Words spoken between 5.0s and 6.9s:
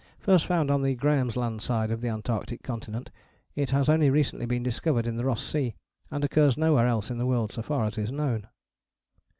in the Ross Sea, and occurs nowhere